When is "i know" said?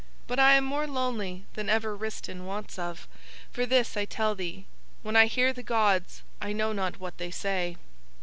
6.41-6.73